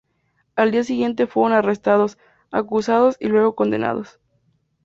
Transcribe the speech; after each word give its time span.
Al 0.55 0.71
día 0.71 0.83
siguiente 0.83 1.27
fueron 1.27 1.55
arrestados, 1.55 2.17
acusados 2.49 3.17
y 3.19 3.27
luego 3.27 3.53
condenados. 3.53 4.19